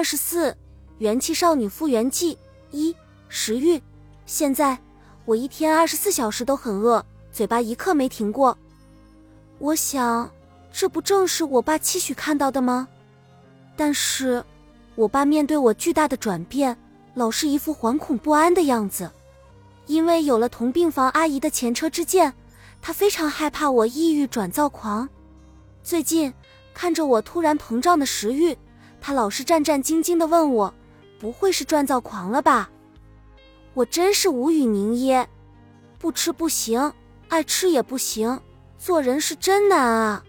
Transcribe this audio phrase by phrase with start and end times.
[0.00, 0.56] 二十四，
[0.96, 2.38] 元气少女复原记
[2.70, 2.96] 一，
[3.28, 3.78] 食欲。
[4.24, 4.78] 现在
[5.26, 8.56] 我一天二十四小时都很饿，嘴巴一刻没停过。
[9.58, 10.30] 我想，
[10.72, 12.88] 这不正是我爸期许看到的吗？
[13.76, 14.42] 但是，
[14.94, 16.74] 我爸面对我巨大的转变，
[17.12, 19.10] 老是一副惶恐不安的样子。
[19.84, 22.32] 因为有了同病房阿姨的前车之鉴，
[22.80, 25.06] 他非常害怕我抑郁转躁狂。
[25.82, 26.32] 最近
[26.72, 28.56] 看着我突然膨胀的食欲，
[29.00, 30.74] 他老是战战兢兢地问我
[31.18, 32.70] ：“不会是转造狂了吧？”
[33.74, 35.28] 我真是无语凝噎。
[35.98, 36.92] 不吃不行，
[37.28, 38.40] 爱吃也不行，
[38.78, 40.24] 做人是真难啊。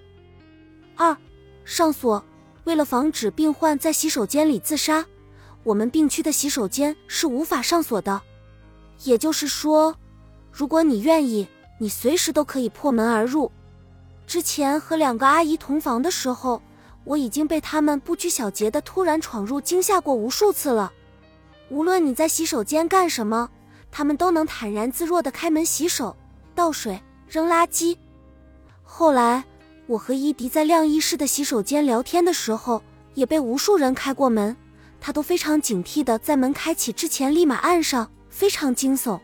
[0.96, 1.18] 二，
[1.66, 2.24] 上锁。
[2.66, 5.04] 为了防止病患在洗手间里自杀，
[5.64, 8.22] 我们病区的洗手间是无法上锁的。
[9.04, 9.96] 也就是说，
[10.52, 11.48] 如果你愿意，
[11.80, 13.52] 你随时都可以破门而入。
[14.28, 16.62] 之前和两个阿姨同房的时候，
[17.04, 20.92] 我已经被他们不拘小节的突然闯入惊吓过无数次了。
[21.70, 23.50] 无论你在洗手间干什么，
[23.92, 26.16] 他们都能坦然自若的开门洗手、
[26.54, 27.98] 倒水、扔垃圾。
[28.84, 29.44] 后来，
[29.88, 32.82] 我和伊迪在晾衣室的洗手间聊天的时候，
[33.14, 34.56] 也被无数人开过门，
[35.00, 38.10] 他都非常警惕的在门开启之前立马按上。
[38.34, 39.20] 非常惊悚，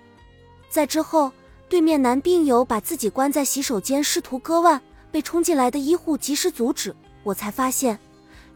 [0.70, 1.32] 在之后，
[1.70, 6.94] 对面男病友把自己关在洗手间，试图割腕，被冲进来的医护及时阻止。
[7.28, 8.00] 我才发现，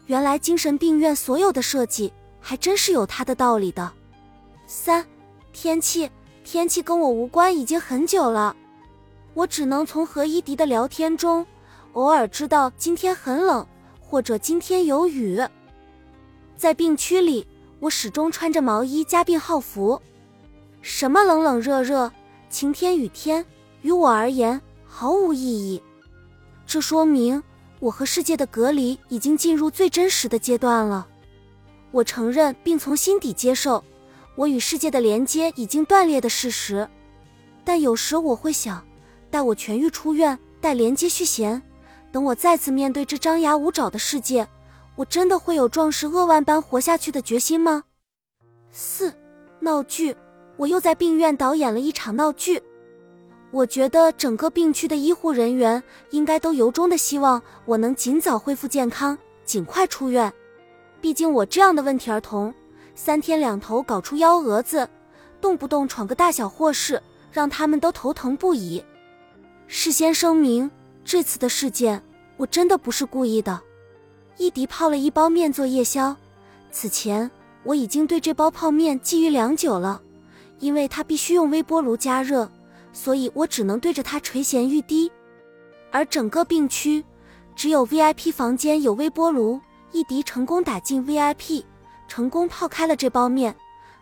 [0.06, 3.92] 原来精神病院所有的设计还真是有它的道理的。
[4.66, 5.04] 三，
[5.52, 6.10] 天气，
[6.42, 8.56] 天气跟我无关，已经很久了，
[9.34, 11.46] 我只能从和伊迪的聊天中，
[11.92, 13.66] 偶尔知道今天很冷，
[14.00, 15.38] 或者今天有雨。
[16.56, 17.46] 在病区里，
[17.78, 20.00] 我始终穿着毛衣加病号服。
[20.80, 22.10] 什么冷冷热热、
[22.48, 23.44] 晴天雨天，
[23.82, 25.82] 于我而言毫无意义。
[26.66, 27.42] 这说明
[27.82, 31.04] 我和世界的隔离已经进入最真实的阶段了。
[31.90, 33.82] 我承认并从心底接受
[34.36, 36.88] 我与世界的连接已经断裂的事实。
[37.64, 38.86] 但有时我会想，
[39.32, 41.60] 待我痊愈出院，待连接续弦，
[42.12, 44.46] 等我再次面对这张牙舞爪的世界，
[44.94, 47.82] 我真的会有壮士扼腕般活下去的决心吗？
[48.70, 49.12] 四
[49.58, 50.16] 闹剧。
[50.56, 52.62] 我又在病院导演了一场闹剧，
[53.52, 60.32] 我觉得整个病区的医护人员应该都由衷的希望我能尽早恢复健康，尽快出院。
[61.02, 62.52] 毕竟我这样的问题儿童，
[62.94, 64.88] 三天两头搞出幺蛾子，
[65.38, 68.82] 动不动闯个大小祸事，让他们都头疼不已。
[69.66, 70.70] 事先声明，
[71.04, 72.02] 这次的事件
[72.38, 73.60] 我真的不是故意的。
[74.38, 76.16] 伊迪泡了一包面做夜宵，
[76.70, 77.30] 此前
[77.64, 80.00] 我已经对这包泡面觊觎良久了。
[80.58, 82.48] 因为它必须用微波炉加热，
[82.92, 85.10] 所以我只能对着它垂涎欲滴。
[85.90, 87.04] 而整个病区
[87.54, 89.60] 只有 VIP 房间有微波炉，
[89.90, 91.64] 一迪成功打进 VIP，
[92.08, 93.54] 成功泡开了这包面。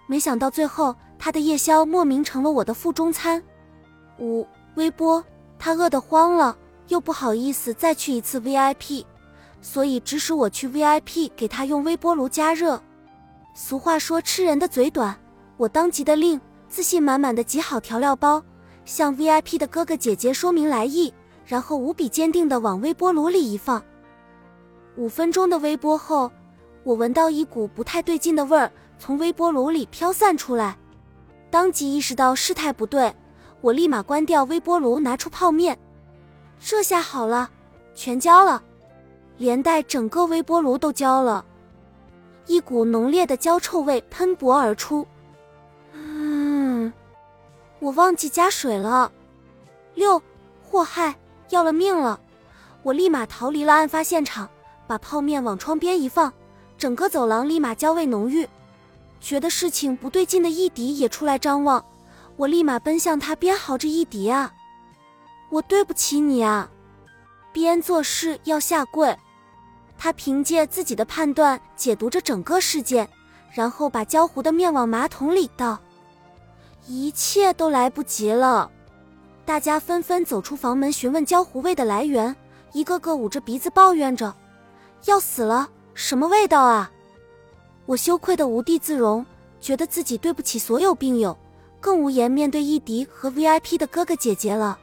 [0.06, 3.42] 没想到最后他的夜宵莫名成了我的腹中餐。
[4.18, 5.24] 五微波，
[5.58, 6.56] 他饿得慌了，
[6.88, 9.04] 又不好意思再去一次 VIP，
[9.62, 12.82] 所以指使我去 VIP 给他用微波炉加热。
[13.54, 15.18] 俗话说吃人的嘴短，
[15.56, 16.40] 我当即的令。
[16.68, 18.40] 自信满满的挤好调料包，
[18.90, 21.14] 向 VIP 的哥哥姐姐说明来意，
[21.46, 23.80] 然后无比坚定的往微波炉里一放。
[24.96, 26.28] 五分钟的微波后，
[26.82, 28.68] 我闻到一股不太对劲的味儿
[28.98, 30.76] 从微波炉里飘散出来，
[31.52, 33.14] 当即意识到事态不对，
[33.60, 35.78] 我立马关掉微波炉，拿出泡面。
[36.58, 37.48] 这下好了，
[37.94, 38.60] 全焦了，
[39.36, 41.44] 连带整个微波炉都焦了，
[42.46, 45.06] 一股浓烈的焦臭味喷薄而出。
[47.80, 49.10] 我忘记加水了，
[49.94, 50.22] 六，
[50.62, 51.16] 祸害，
[51.48, 52.20] 要了命了！
[52.82, 54.48] 我立马逃离了案发现场，
[54.86, 56.30] 把泡面往窗边一放，
[56.76, 58.46] 整个走廊立马焦味浓郁。
[59.18, 61.82] 觉得事情不对劲的伊迪也出来张望，
[62.36, 64.52] 我立马奔向他，边嚎着：“伊迪啊，
[65.50, 66.70] 我对不起你啊！”
[67.52, 69.16] 边做事要下跪。
[69.98, 73.08] 他凭借自己的判断解读着整个事件，
[73.52, 75.78] 然后把焦糊的面往马桶里倒。
[76.86, 78.70] 一切都来不及了，
[79.44, 82.34] 大家纷纷走出房门询问焦糊味的来源，
[82.72, 84.34] 一个个捂着鼻子抱怨着
[85.06, 86.90] ：“要死了，什么味道啊！”
[87.86, 89.24] 我羞愧的无地自容，
[89.60, 91.36] 觉得自己对不起所有病友，
[91.80, 94.78] 更无颜面对伊迪和 VIP 的哥哥姐姐了。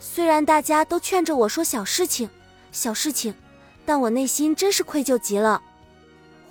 [0.00, 2.28] 虽然大家都劝着我说小事情，
[2.70, 3.34] 小事情，
[3.84, 5.60] 但我内心真是愧疚极了。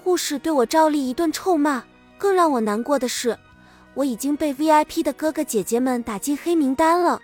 [0.04, 1.84] 护士对我照例一顿臭骂，
[2.18, 3.38] 更让我难过的是。
[3.98, 7.20] 我已经被 VIP 的哥哥姐姐们打进黑名单了，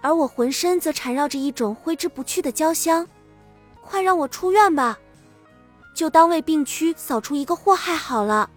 [0.00, 3.06] 而我浑身则缠绕着一种挥之不去的焦香。
[3.82, 4.98] 快让我出院吧！
[5.94, 8.48] 就当为病区扫除一个祸害好了。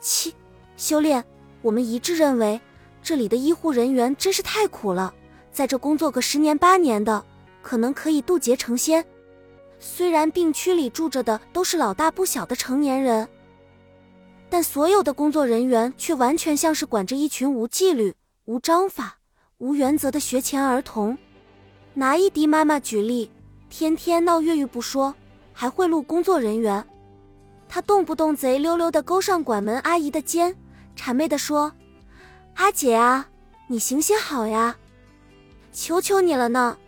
[0.00, 0.34] 七，
[0.76, 1.24] 修炼，
[1.62, 2.60] 我们一致认为，
[3.00, 5.14] 这里的医护人员真是太苦了，
[5.52, 7.24] 在这工作个十年八年的，
[7.62, 9.04] 可能可以渡劫成仙。
[9.78, 13.28] 虽然病区里住着的都是老大不小的成年人，
[14.54, 18.14] 但所有的工作人员却完全像是管着一群无纪律、
[18.44, 19.18] 无章法、
[19.58, 21.18] 无原则的学前儿童。
[21.94, 23.28] 拿一迪妈妈举例，
[23.68, 25.12] 天天闹越狱不说，
[25.52, 26.86] 还贿赂工作人员。
[27.68, 30.54] 他动不动贼溜溜的勾上管门阿姨的肩，
[30.96, 31.72] 谄媚的说
[32.54, 33.26] ：“阿姐啊，
[33.66, 34.76] 你行行好呀，
[35.72, 36.78] 求求你了呢，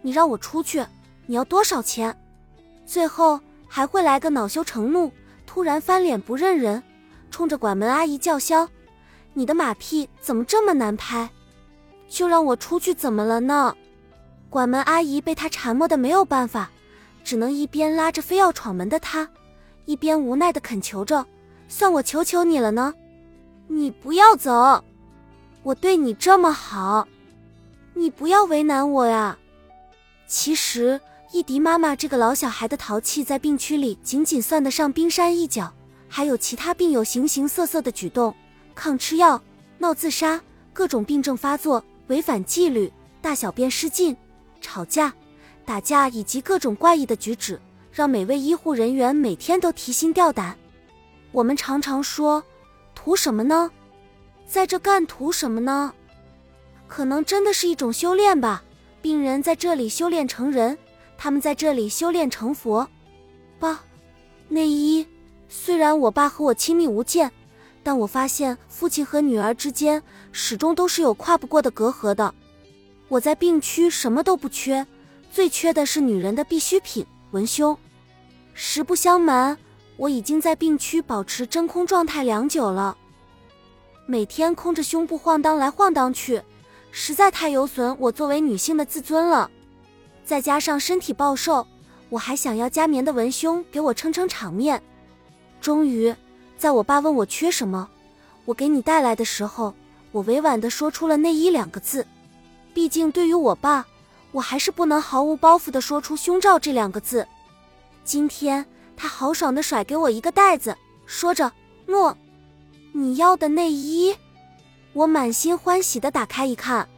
[0.00, 0.84] 你让我出去，
[1.26, 2.18] 你要多少钱？”
[2.84, 3.38] 最后
[3.68, 5.12] 还会来个恼羞成怒，
[5.46, 6.82] 突然翻脸不认人，
[7.32, 8.68] 冲着管门阿姨叫嚣
[9.34, 11.28] ：“你的马屁怎么这么难拍？
[12.08, 13.74] 就让我出去怎么了呢？”
[14.50, 16.70] 管门阿姨被他缠磨的没有办法，
[17.24, 19.26] 只能一边拉着非要闯门的他，
[19.86, 21.26] 一边无奈的恳求着
[21.68, 22.92] ：“算我求求你了呢，
[23.66, 24.84] 你不要走，
[25.62, 27.08] 我对你这么好，
[27.94, 29.38] 你不要为难我呀。”
[30.28, 31.00] 其实，
[31.32, 35.72] 易迪妈妈这个老小孩的淘气，在病区里仅仅算得上冰山一角，
[36.14, 38.34] 还有其他病友形形色色的举动：
[38.74, 39.42] 抗吃药、
[39.78, 40.38] 闹自杀、
[40.74, 42.92] 各种病症发作、违反纪律、
[43.22, 44.14] 大小便失禁。
[44.60, 45.10] 吵架、
[45.64, 47.58] 打架以及各种怪异的举止，
[47.90, 50.54] 让每位医护人员每天都提心吊胆。
[51.30, 52.44] 我们常常说
[52.94, 53.70] ：“图什么呢？
[54.46, 55.94] 在这干图什么呢？”
[56.88, 58.62] 可能真的是一种修炼吧。
[59.00, 60.76] 病人在这里修炼成人，
[61.16, 62.86] 他们在这里修炼成佛。
[63.58, 63.82] 吧，
[64.48, 65.06] 内衣。
[65.54, 67.30] 虽然我爸和我亲密无间，
[67.82, 70.02] 但我发现父亲和女儿之间
[70.32, 72.34] 始终都是有跨不过的隔阂的。
[73.08, 74.86] 我在病区什么都不缺，
[75.30, 77.76] 最缺的是女人的必需品文胸。
[78.54, 79.58] 实不相瞒，
[79.98, 82.96] 我已经在病区保持真空状态良久了，
[84.06, 86.40] 每天空着胸部晃荡来晃荡去，
[86.90, 89.50] 实在太有损我作为女性的自尊了。
[90.24, 91.66] 再加上身体暴瘦，
[92.08, 94.82] 我还想要加棉的文胸给我撑撑场面。
[95.62, 96.12] 终于，
[96.58, 97.88] 在我爸问我缺什么，
[98.44, 99.72] 我给你带来的时候，
[100.10, 102.04] 我委婉地说出了“内衣”两个字。
[102.74, 103.86] 毕竟，对于我爸，
[104.32, 107.24] 我还是不能毫无包袱地说出“胸罩”这两个字。
[108.02, 108.66] 今天，
[108.96, 110.76] 他豪爽地甩给我一个袋子，
[111.06, 111.52] 说着
[111.86, 112.16] ：“诺，
[112.92, 114.16] 你要的内衣。”
[114.94, 116.88] 我满心欢喜地打开一看，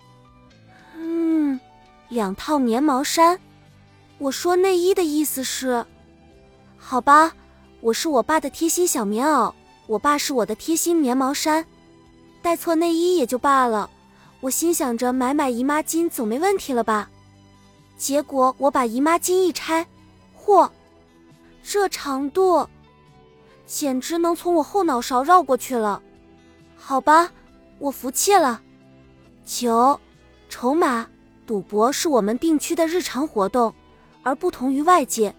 [0.96, 1.60] 嗯，
[2.08, 3.38] 两套棉毛衫。
[4.16, 5.84] 我说：“内衣的意思是？
[6.78, 7.34] 好吧，
[7.84, 9.52] 我是我爸的贴心小棉袄，
[9.86, 11.66] 我爸是我的贴心棉毛衫，
[12.40, 13.90] 带错内衣也就罢了。”
[14.40, 17.10] 我心想着买买姨妈巾总没问题了吧？
[17.98, 19.86] 结果我把姨妈巾一拆，
[20.34, 20.70] 嚯，
[21.62, 22.66] 这长度，
[23.66, 26.02] 简直能从我后脑勺绕过去了。
[26.78, 27.30] 好吧，
[27.78, 28.62] 我服气了。
[29.44, 30.00] 九，
[30.48, 31.06] 筹码，
[31.46, 33.74] 赌博是我们病区的日常活动，
[34.22, 35.34] 而不同于外界，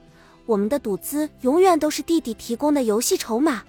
[0.45, 3.63] 我们的赌资永远都是弟弟提供的游戏筹码。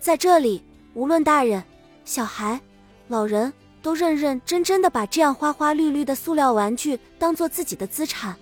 [0.00, 0.62] 在这里，
[0.94, 1.62] 无论大人、
[2.04, 2.60] 小孩、
[3.08, 3.52] 老人。
[3.80, 8.34] 都认认真真的把这样花花绿绿的塑料玩具当做自己的资产，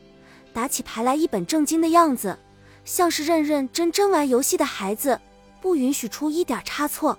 [0.52, 2.36] 打起牌来一本正经的样子，
[2.86, 5.20] 像是认认真真玩游戏的孩子，
[5.60, 7.16] 不允许出一点差错。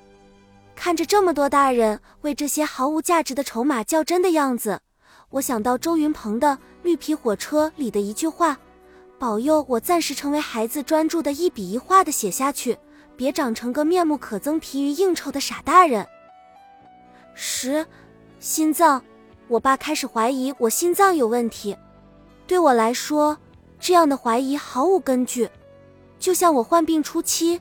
[0.75, 4.81] 看着这么多大人为这些毫无价值的筹码较真的样子，
[5.29, 6.47] 我想到周云鹏的
[6.81, 8.57] 《绿皮火车》里的一句话
[9.19, 12.77] ：“保佑我暂时成为孩子专注的一笔一画的写下去，
[13.15, 16.05] 别长成个面目可憎、疲于应酬的傻大人。”
[17.33, 17.85] 十。
[18.39, 19.03] 心脏，
[19.47, 21.75] 我爸开始怀疑我心脏有问题。
[22.45, 23.35] 对我来说，
[23.79, 25.49] 这样的怀疑毫无根据。
[26.19, 27.59] 就像我患病初期，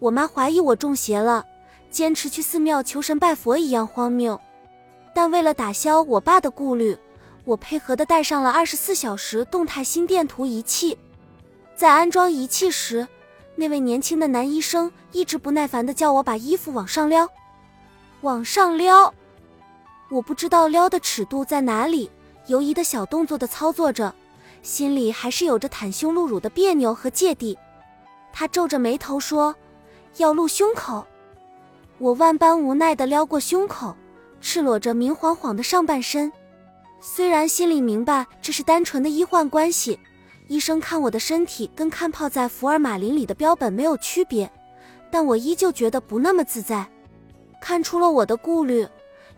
[0.00, 1.44] 我妈怀疑我中邪了，
[1.92, 4.38] 坚持去寺庙求神拜佛一样荒谬。
[5.14, 6.98] 但为了打消我爸的顾虑，
[7.46, 10.98] 我配合的带上了二十四小时动态心电图仪器。
[11.76, 13.06] 在安装仪器时，
[13.54, 17.28] 那位年轻的男医生一直不耐烦地叫我把衣服往上撩，
[18.22, 19.14] 往上撩。
[20.10, 22.10] 我不知道撩的尺度在哪里，
[22.48, 24.12] 犹疑的小动作的操作着，
[24.60, 27.56] 心里还是有着袒胸露乳的别扭和芥蒂。
[28.32, 29.54] 他皱着眉头说
[30.18, 31.06] ：“要露胸口。”
[31.98, 33.94] 我万般无奈地撩过胸口，
[34.40, 36.32] 赤裸着明晃晃的上半身。
[37.08, 39.96] 虽然心里明白这是单纯的医患关系，
[40.48, 44.50] 医生看我的身体跟看泡在福尔马林里的标本没有区别，
[45.08, 46.84] 但我依旧觉得不那么自在。
[47.60, 48.84] 看出了我的顾虑。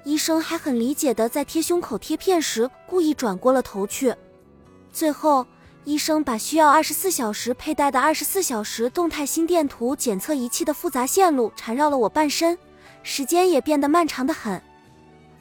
[0.02, 4.14] 医生还很理解的，在贴胸口贴片时故意转过了头去。
[4.90, 5.46] 最后，
[5.84, 12.56] 医生把需要二十四小时佩戴的二十四小时动态心电图检测仪器的复杂线路缠绕了我半身，
[13.02, 14.58] 时间也变得漫长的很。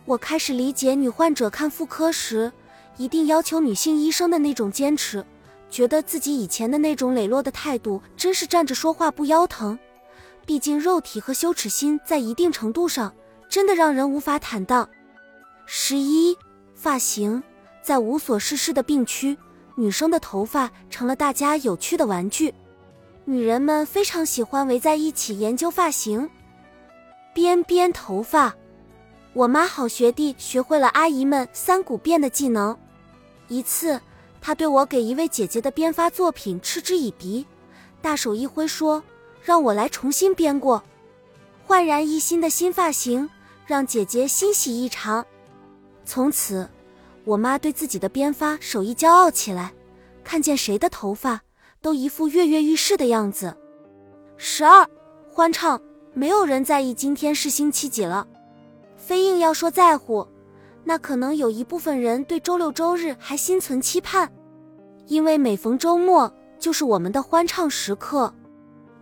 [0.07, 2.49] 我开始理解女患者看妇科时
[2.95, 5.23] 一定要求女性医生的那种坚持，
[5.69, 9.77] 觉得自己以前的那种磊落的态度真是站着说话不腰疼。
[10.45, 13.13] 毕竟肉体和羞耻心在一定程度上
[13.49, 14.89] 真的让人无法坦荡。
[15.65, 16.37] 十一，
[16.73, 17.43] 发型
[17.81, 19.37] 在无所事事的病区。
[19.75, 22.51] 女生的头发成了大家有趣的玩具，
[23.25, 26.27] 女人们非常喜欢围在一起研究发型。
[27.33, 28.55] 编编头发，
[29.37, 32.75] 我妈好学弟学会了阿姨们三股辫的技能。
[33.47, 34.01] 一次，
[34.41, 37.45] 她对我给一位姐姐的编发作品嗤之以鼻，
[38.01, 39.03] 大手一挥说
[39.43, 40.83] ：“让我来重新编过。”
[41.67, 43.29] 焕然一新的新发型
[43.67, 45.23] 让姐姐欣喜异常。
[46.03, 46.67] 从此。
[47.23, 49.73] 我妈对自己的编发手艺骄傲起来，
[50.23, 51.41] 看见谁的头发
[51.81, 53.53] 都一副跃跃欲试的样子。
[54.37, 54.89] 十二
[55.29, 55.79] 欢唱，
[56.13, 58.25] 没有人在意今天是星期几了，
[59.07, 60.27] 非硬要说在乎，
[60.83, 64.29] 那可能有一部分人对周六周日还心存期盼，
[65.05, 68.33] 因为每逢周末就是我们的欢唱时刻。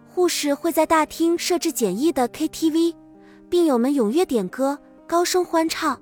[0.07, 2.93] 护士会在大厅设置简易的 KTV，
[3.49, 5.99] 病友们踊跃点歌，高声欢唱。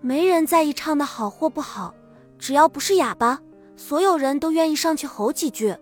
[0.00, 1.94] 没人在意唱的好或不好，
[2.40, 3.40] 只要不是哑巴，
[3.76, 5.72] 所有人都愿意上去吼几句。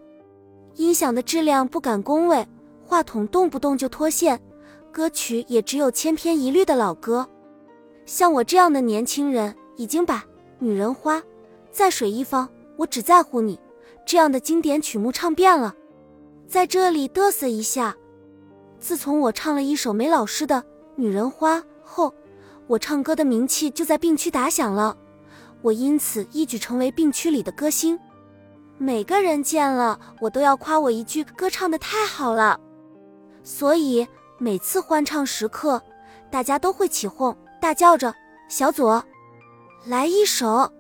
[0.75, 2.47] 音响的质量不敢恭维，
[2.85, 4.39] 话筒动不动就脱线，
[4.95, 7.29] 歌曲也只有千篇一律的老歌。
[8.07, 10.19] 像我这样的年轻人，已经把
[10.61, 11.17] 《女人花》
[11.73, 12.47] 《在水一方》
[12.77, 13.57] 《我只在乎你》
[14.07, 15.75] 这样的经典曲目唱遍了。
[16.47, 17.97] 在这里嘚瑟一下，
[18.79, 20.55] 自从我唱了一首没老师的
[20.95, 22.15] 《女人花》后。
[22.69, 24.97] 我唱歌的名气就在病区打响了，
[25.61, 27.99] 我因此一举成为病区里的歌星。
[28.79, 32.59] 每个人见了我都要夸我一句：“歌唱的太好了。”
[33.45, 34.07] 所以
[34.45, 35.83] 每次欢唱时刻，
[36.31, 38.15] 大家都会起哄，大叫着
[38.47, 39.03] ：“小左，
[39.87, 40.71] 来一首！”“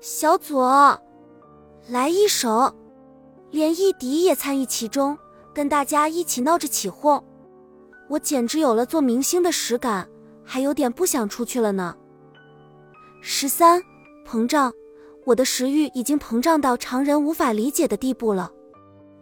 [0.00, 0.96] 小左，
[1.88, 2.72] 来一首！”
[3.50, 5.18] 连一迪也参与其中，
[5.52, 7.20] 跟大家一起闹着起哄。
[8.08, 10.08] 我简直有了做明星的实感。
[10.44, 11.96] 还有点不想出去了呢。
[13.20, 13.82] 十三，
[14.24, 14.72] 膨胀，
[15.24, 18.52] 我的食欲已经膨胀到常人无法理解的地步了。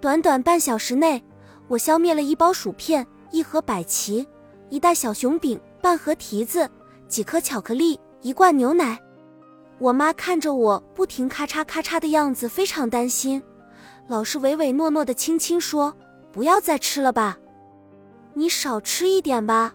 [0.02, 1.24] 短短半小时内，
[1.66, 4.26] 我消灭了一包薯片、一盒百奇、
[4.70, 6.68] 一袋小熊饼、半盒提子、
[7.08, 9.00] 几颗巧克力、一罐牛奶。
[9.78, 13.42] 我妈看着我不停咔嚓咔嚓的样子，非常担心，
[14.06, 15.94] 老是唯唯诺诺的轻轻说
[16.32, 17.38] ：“不要再吃了吧，
[18.34, 19.74] 你少吃一点吧。”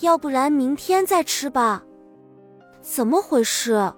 [0.00, 1.82] 要不然明天再吃吧。
[2.80, 3.92] 怎么回事？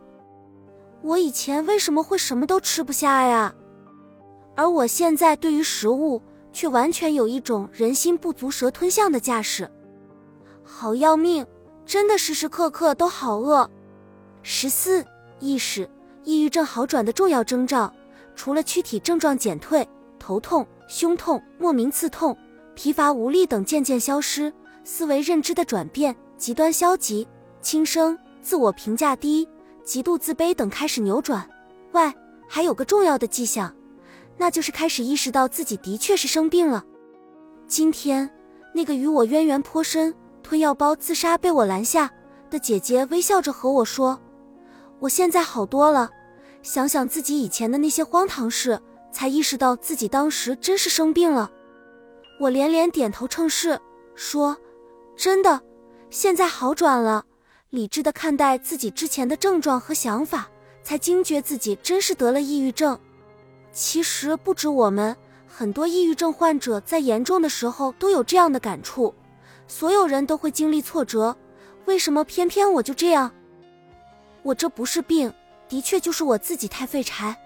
[1.03, 3.55] 我以前为什么会什么都吃不下呀？
[4.57, 9.71] 而我现在对于食物却完全有一种人心不足蛇吞象的架势，
[10.63, 11.47] 好要命！
[11.87, 13.69] 真的时时刻刻都好饿。
[14.43, 15.05] 十四
[15.39, 15.89] 意识，
[16.25, 17.93] 抑郁症好转的重要征兆，
[18.35, 19.87] 除了躯体症状减退、
[20.19, 22.37] 头痛、胸痛、莫名刺痛、
[22.75, 24.53] 疲乏无力等渐渐消失。
[24.83, 27.27] 思维认知的转变，极端消极、
[27.61, 29.47] 轻生、自我评价低、
[29.85, 31.49] 极度自卑等开始扭转。
[31.93, 32.15] 外，
[32.49, 33.75] 还有个重要的迹象，
[34.41, 36.83] 那就是开始意识到自己的确是生病了。
[37.67, 38.29] 今天，
[38.75, 42.11] 那个与我渊源颇深、吞药包自杀被我拦下
[42.49, 44.19] 的姐姐，微笑着和我说
[44.99, 46.11] ：“我现在好多了。
[46.63, 48.81] 想想自己以前的那些荒唐事，
[49.13, 51.51] 才意识到自己当时真是生病了。”
[52.41, 53.79] 我连连点头称是，
[54.15, 54.57] 说。
[55.19, 55.61] 真的，
[56.09, 57.27] 现在好转了，
[57.69, 60.49] 理智的看待自己之前的症状和想法，
[60.83, 62.99] 才惊觉自己真是得了抑郁症。
[63.73, 69.15] 其实不止我们，很多抑郁症患者在严重的时候都有这样的感触。
[69.69, 71.37] 所有人都会经历挫折，
[71.85, 73.31] 为什么偏偏我就这样？
[74.43, 75.33] 我这不是病，
[75.69, 77.37] 的确就是我自己太废柴，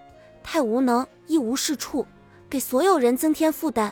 [0.41, 2.05] 太无能，一无是处，
[2.49, 3.91] 给所有人增添负担，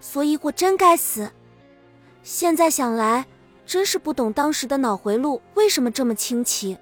[0.00, 1.30] 所以我真该死。
[2.22, 3.26] 现在想来，
[3.64, 6.76] 真是不懂当时的脑回路为什么这么清奇，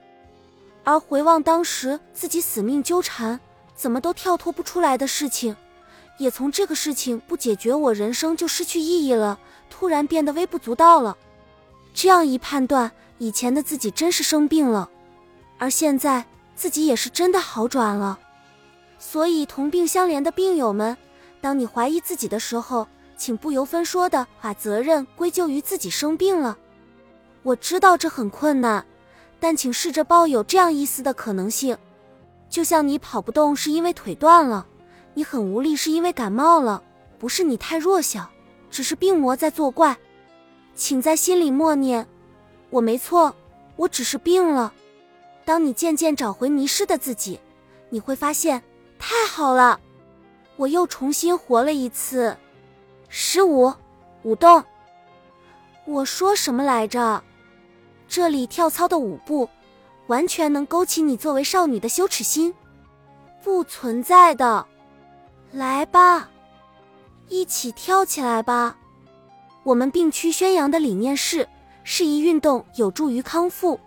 [0.82, 3.38] 而回望当时自己死命纠缠，
[3.78, 5.54] 怎么都跳脱不出来的事情，
[6.18, 9.38] 也从这个事情不解决，我人生就失去意义了，
[9.70, 11.16] 突然变得微不足道了。
[11.94, 14.90] 这样一判断，以前的自己真是生病了，
[15.58, 18.18] 而现在自己也是真的好转了。
[18.98, 20.96] 所以，同病相怜的病友们，
[21.40, 26.58] 当你怀疑自己的时候，请不由分说的把责任归咎于自己生病了。
[27.44, 28.84] 我知道这很困难，
[29.38, 31.78] 但请试着抱有这样一丝的可能性：
[32.48, 34.66] 就像你跑不动是因为腿断了，
[35.14, 36.82] 你很无力是因为感冒了，
[37.18, 38.28] 不是你太弱小，
[38.70, 39.96] 只是病魔在作怪。
[40.74, 42.06] 请在心里默念：
[42.70, 43.34] 我没错，
[43.76, 44.72] 我只是病了。
[45.44, 47.40] 当你渐渐找回迷失的自己，
[47.90, 48.62] 你会发现，
[48.98, 49.80] 太好了，
[50.56, 52.36] 我又重新活了一次。
[53.08, 53.72] 十五，
[54.22, 54.62] 舞动。
[55.84, 57.22] 我说什么来着？
[58.06, 59.48] 这里跳操的舞步，
[60.08, 62.52] 完全能勾起你作为少女的羞耻心。
[63.42, 64.66] 不存在的。
[65.52, 66.28] 来吧，
[67.28, 68.76] 一起跳起来吧。
[69.62, 71.48] 我们病区宣扬的理念是：
[71.84, 73.78] 适宜运动有助于康复。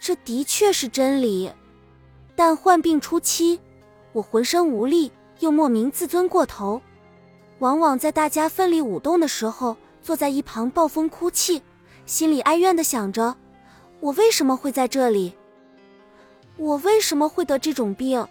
[0.00, 1.50] 这的确是真理。
[2.34, 3.60] 但患病初期，
[4.12, 6.80] 我浑身无力，又莫名自尊过头，
[7.58, 9.76] 往往在大家奋力舞动的时候。
[10.02, 11.62] 坐在一旁暴风哭泣，
[12.06, 13.36] 心里哀怨的想着：
[14.02, 15.32] 我为什么会在这里？
[16.56, 18.26] 我为什么会得这种病？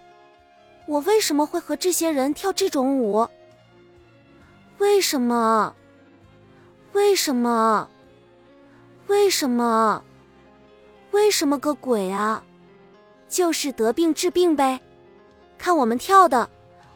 [0.85, 3.25] 我为什么会和这些人跳这种舞？
[4.79, 5.73] 为什么？
[6.91, 7.89] 为什么？
[9.07, 10.03] 为什么？
[11.11, 12.43] 为什么个鬼啊？
[13.29, 14.77] 就是得病治病呗！
[15.57, 16.49] 看我们跳的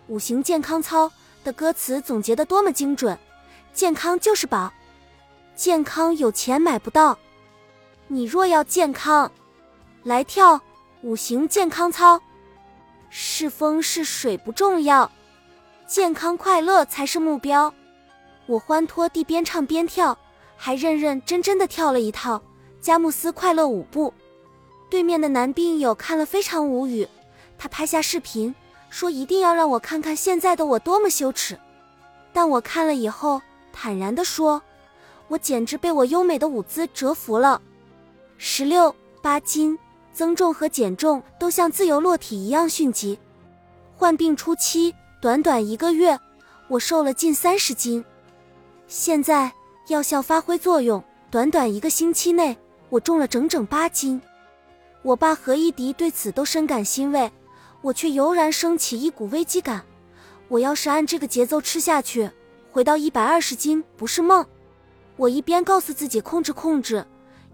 [0.08, 1.10] 五行健康操
[1.46, 3.18] 的歌词总结的多么精准。
[3.72, 4.70] 健康就是宝，
[5.56, 7.18] 健康有钱买不到。
[8.08, 9.32] 你若要健康，
[10.04, 10.60] 来跳
[11.02, 12.22] 五行健康操。
[13.10, 15.10] 是风是水不重要，
[15.88, 17.74] 健康快乐才是目标。
[18.46, 20.18] 我欢脱地边唱边跳，
[20.56, 22.42] 还认认真真的跳了一套
[22.82, 24.14] 佳木斯快乐舞步。
[24.90, 27.08] 对面的男病友看了非常无语，
[27.58, 28.54] 他拍下视频
[28.90, 31.58] 说一定要让我看看现在的我多么羞耻。
[32.34, 33.42] 但我看了以后。
[33.78, 34.62] 坦然地说
[35.28, 37.62] ：“我简直被我优美的舞姿折服了。
[38.38, 39.78] 十六八斤，
[40.12, 43.18] 增重和减重都像自由落体一样迅疾。
[43.96, 46.20] 患病初期，短短一个月，
[46.68, 48.04] 我瘦了近三十斤。
[48.88, 49.52] 现在
[49.88, 52.58] 药效发挥作用，短短一个星期内，
[52.90, 54.22] 我重了整整八斤。
[55.02, 57.32] 我爸和伊迪对此都深感欣慰，
[57.82, 59.84] 我却油然升起一股危机感。
[60.48, 62.30] 我要是按这个节奏吃下去……”
[62.72, 64.46] 回到一百二十斤不是梦，
[65.16, 67.08] 我一边告诉自己控制控制，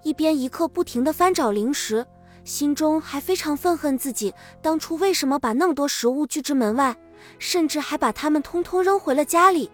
[0.04, 2.06] 一边一刻不停地翻找零食，
[2.44, 6.96] 心中还非常愤恨自己当初为什么把那么多食物拒之门外，
[7.38, 9.70] 甚至还把它们通通扔回了家里。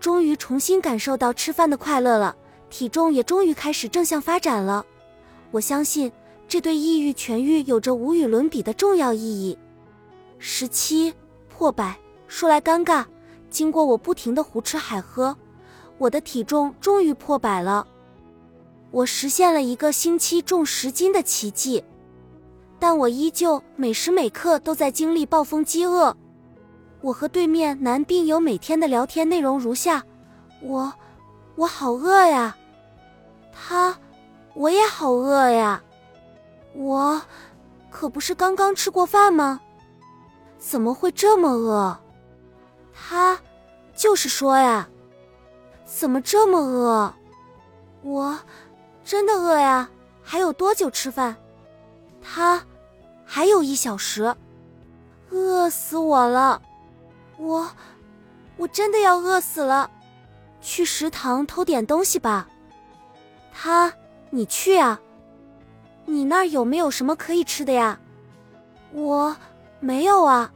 [0.00, 2.36] 终于重新感受到吃饭的快乐了，
[2.70, 4.84] 体重也终于开始正向发展了。
[5.52, 6.10] 我相信
[6.48, 9.56] 这对抑郁痊愈有着无与伦比的重要意义。
[10.38, 11.14] 十七
[11.48, 13.04] 破百，说来尴尬。
[13.48, 15.34] 经过我不停的胡吃海喝，
[15.96, 17.86] 我的体重终于破百了。
[18.90, 21.84] 我实现了一个星期重十斤的奇迹，
[22.78, 26.16] 但我依旧每时每刻都在经历暴风饥饿。
[27.00, 30.02] 我和对面男病友每天的聊天内容如下：
[30.62, 30.92] 我，
[31.54, 32.56] 我好饿呀。
[33.52, 33.96] 他，
[34.54, 35.82] 我也好饿呀。
[36.74, 37.20] 我，
[37.90, 39.60] 可不是刚刚吃过饭吗？
[40.58, 41.98] 怎么会这么饿？
[42.92, 43.38] 他。
[43.94, 44.86] 就是说呀，
[45.86, 47.14] 怎么这么饿？
[48.02, 48.38] 我
[49.06, 49.88] 真的饿呀！
[50.20, 51.36] 还有多久吃饭？
[52.20, 52.60] 他
[53.24, 54.34] 还有一小时，
[55.30, 56.60] 饿死我了！
[57.36, 57.70] 我
[58.56, 59.88] 我真的要饿死了！
[60.60, 62.48] 去食堂偷点东西吧。
[63.52, 63.92] 他，
[64.30, 65.00] 你去啊？
[66.04, 68.00] 你那儿有没有什么可以吃的呀？
[68.90, 69.36] 我
[69.78, 70.52] 没有啊，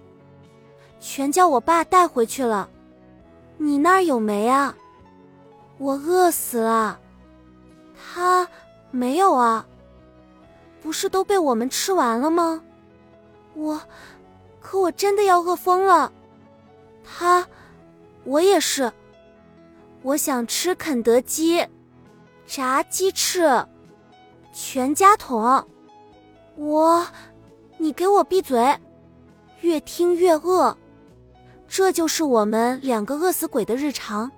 [0.98, 2.68] 全叫我爸带回去了。
[3.58, 4.74] 你那儿有没啊？
[5.78, 6.98] 我饿死了。
[8.00, 8.48] 他
[8.90, 9.66] 没有啊。
[10.82, 12.62] 不是都被我们吃完了吗？
[13.54, 13.80] 我，
[14.60, 16.10] 可我真的要饿疯了。
[17.04, 17.46] 他，
[18.24, 18.90] 我也是。
[20.02, 21.66] 我想吃肯德基，
[22.46, 23.66] 炸鸡翅，
[24.54, 25.62] 全家桶。
[26.56, 27.06] 我，
[27.76, 28.74] 你给我闭嘴！
[29.60, 30.74] 越听越饿。
[31.68, 34.30] 这就是我们两个饿死鬼的日常。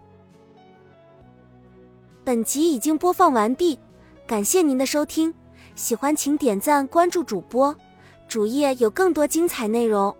[2.24, 3.76] 本集已经播放完毕，
[4.28, 5.34] 感谢您的收听，
[5.74, 7.74] 喜欢请点赞关注主播，
[8.28, 10.16] 主页有更多精彩内容。